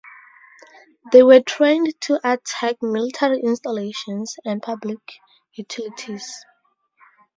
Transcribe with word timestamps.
They 1.11 1.21
were 1.21 1.41
trained 1.41 1.93
to 2.05 2.19
attack 2.23 2.77
military 2.81 3.39
installations 3.43 4.35
and 4.43 4.59
public 4.59 4.97
utilities. 5.53 6.43